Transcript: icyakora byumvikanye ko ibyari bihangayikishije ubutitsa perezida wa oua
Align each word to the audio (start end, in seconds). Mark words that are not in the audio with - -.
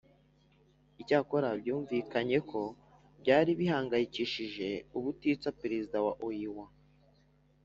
icyakora 1.01 1.47
byumvikanye 1.59 2.37
ko 2.49 2.61
ibyari 3.17 3.51
bihangayikishije 3.59 4.67
ubutitsa 4.97 5.49
perezida 5.61 5.97
wa 6.05 6.13
oua 6.27 6.67